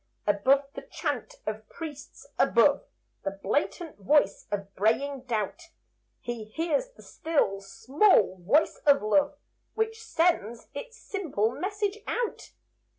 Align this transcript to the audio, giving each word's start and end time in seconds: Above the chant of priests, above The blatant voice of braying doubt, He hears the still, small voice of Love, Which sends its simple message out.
Above 0.25 0.63
the 0.73 0.81
chant 0.81 1.35
of 1.45 1.69
priests, 1.69 2.25
above 2.39 2.87
The 3.21 3.39
blatant 3.43 3.97
voice 3.99 4.47
of 4.49 4.73
braying 4.73 5.25
doubt, 5.27 5.69
He 6.19 6.45
hears 6.45 6.89
the 6.89 7.03
still, 7.03 7.61
small 7.61 8.37
voice 8.39 8.77
of 8.87 9.03
Love, 9.03 9.37
Which 9.75 10.01
sends 10.03 10.69
its 10.73 10.97
simple 10.99 11.51
message 11.51 11.99
out. 12.07 12.51